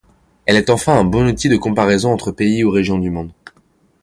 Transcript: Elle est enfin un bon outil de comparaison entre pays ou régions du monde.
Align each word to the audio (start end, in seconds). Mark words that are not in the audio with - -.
Elle 0.47 0.55
est 0.55 0.71
enfin 0.71 0.97
un 0.97 1.03
bon 1.03 1.27
outil 1.27 1.47
de 1.47 1.57
comparaison 1.57 2.11
entre 2.11 2.31
pays 2.31 2.63
ou 2.63 2.71
régions 2.71 2.97
du 2.97 3.11
monde. 3.11 3.31